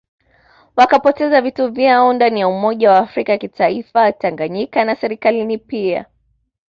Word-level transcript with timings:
Wakapoteza 0.75 1.41
vitu 1.41 1.71
vyao 1.71 2.13
ndani 2.13 2.39
ya 2.39 2.47
umoja 2.47 2.91
wa 2.91 2.97
afrika 2.97 3.37
kitaifa 3.37 4.11
Tanganyika 4.11 4.85
na 4.85 4.95
Serikalini 4.95 5.57
pia 5.57 6.05